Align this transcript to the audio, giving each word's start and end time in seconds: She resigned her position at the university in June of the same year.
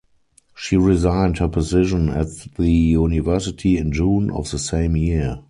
She 0.55 0.77
resigned 0.77 1.37
her 1.37 1.47
position 1.47 2.09
at 2.09 2.25
the 2.57 2.71
university 2.71 3.77
in 3.77 3.91
June 3.91 4.31
of 4.31 4.49
the 4.49 4.57
same 4.57 4.97
year. 4.97 5.39